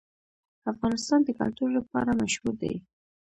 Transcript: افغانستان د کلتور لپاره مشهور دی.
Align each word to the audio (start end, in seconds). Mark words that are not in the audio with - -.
افغانستان 0.71 1.19
د 1.23 1.29
کلتور 1.39 1.69
لپاره 1.77 2.11
مشهور 2.21 2.53
دی. 2.61 2.73